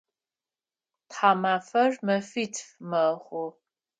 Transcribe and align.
Тхьамафэр 1.09 1.91
мэфитф 2.05 2.65
мэхъу. 2.89 3.47